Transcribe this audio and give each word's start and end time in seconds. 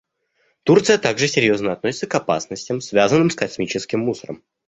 Турция 0.63 0.97
также 0.97 1.27
серьезно 1.27 1.73
относится 1.73 2.07
к 2.07 2.15
опасностям, 2.15 2.81
связанным 2.81 3.29
с 3.29 3.35
космическим 3.35 3.99
мусором. 3.99 4.41